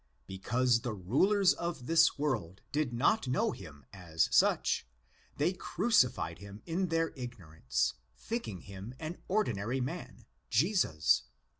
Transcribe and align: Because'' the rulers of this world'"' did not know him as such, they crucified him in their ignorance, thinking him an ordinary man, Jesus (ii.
Because'' 0.25 0.79
the 0.81 0.95
rulers 0.95 1.53
of 1.53 1.85
this 1.85 2.17
world'"' 2.17 2.61
did 2.71 2.91
not 2.91 3.27
know 3.27 3.51
him 3.51 3.85
as 3.93 4.29
such, 4.31 4.87
they 5.37 5.53
crucified 5.53 6.39
him 6.39 6.63
in 6.65 6.87
their 6.87 7.13
ignorance, 7.15 7.93
thinking 8.17 8.61
him 8.61 8.95
an 8.99 9.19
ordinary 9.27 9.79
man, 9.79 10.25
Jesus 10.49 11.25
(ii. 11.27 11.31